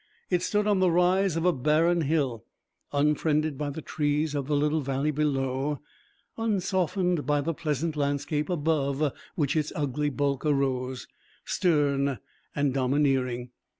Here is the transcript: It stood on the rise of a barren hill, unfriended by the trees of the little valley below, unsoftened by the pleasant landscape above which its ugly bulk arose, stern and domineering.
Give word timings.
It 0.31 0.41
stood 0.41 0.65
on 0.65 0.79
the 0.79 0.89
rise 0.89 1.35
of 1.35 1.45
a 1.45 1.53
barren 1.53 2.01
hill, 2.01 2.43
unfriended 2.91 3.55
by 3.55 3.69
the 3.69 3.83
trees 3.83 4.33
of 4.33 4.47
the 4.47 4.55
little 4.55 4.81
valley 4.81 5.11
below, 5.11 5.79
unsoftened 6.39 7.27
by 7.27 7.39
the 7.41 7.53
pleasant 7.53 7.95
landscape 7.95 8.49
above 8.49 9.13
which 9.35 9.55
its 9.55 9.71
ugly 9.75 10.09
bulk 10.09 10.43
arose, 10.43 11.07
stern 11.45 12.17
and 12.55 12.73
domineering. 12.73 13.51